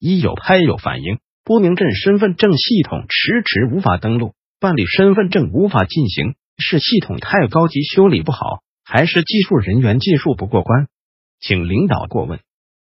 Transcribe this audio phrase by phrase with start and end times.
[0.00, 10.86] 一有拍友反映，波明镇身份证系统迟迟无法登录，办理身份证无法进行，是系统太高级修理不好，还是技术人员技术不过关？
[11.40, 12.38] 请领导过问。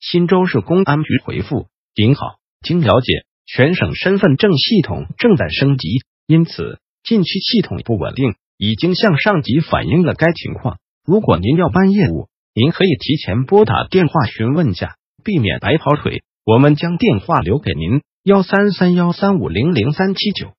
[0.00, 10.78] 新州市公安局回复：您好，经了解，全省身份证系统正在升级，因此近期系统不稳定，已经向上级反映了该情况。
[11.04, 16.22] 如果您要办业务，您可以提前拨打电话询问下，避免白跑腿。
[16.44, 20.52] 我们将电话留给您：幺三三幺三五零零三七九。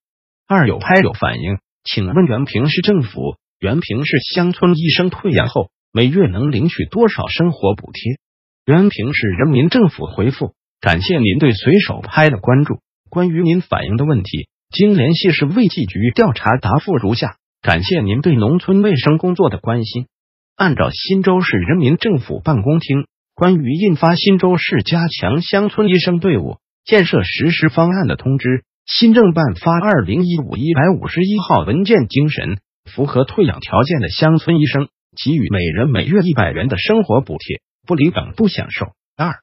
[0.48, 8.18] 二有拍友反映，请问原平市政府，原平市乡村医生退养后每月能领取多少生活补贴？
[8.66, 12.80] 原平市人民政府回复：感谢您对随手拍的关注。
[13.12, 20.08] 关于您反映的问题，经联系市卫计局调查，答复如下：感谢您对农村卫生工作的关心。
[20.56, 23.06] 按照新州市人民政府办公厅。
[23.36, 26.56] 关于印发新州市加强乡村医生队伍
[26.86, 34.88] 建设实施方案的通知，新政办发二零一五一百五十一号文件精神，符合退养条件的乡村医生
[35.22, 38.86] 给予每人每月一百元的生活补贴，不离等不享受。
[39.18, 39.42] 二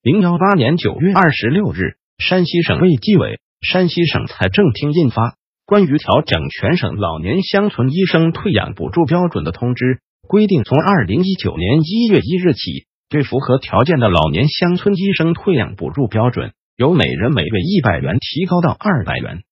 [0.00, 5.34] 零幺八年九月二十六日，山西省卫计委、山西省财政厅印发
[5.66, 12.86] 关于调整全省老年乡村医生退养补助标准的通知，规定从二零一九年一月一日起。
[13.08, 19.42] 对符合条件的老年乡村医生退养补助标准，由每人每月一百元提高到二百元。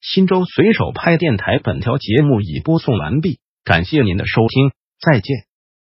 [0.00, 5.53] 新州随手拍电台本条节目已播送完毕，感谢您的收听，再见。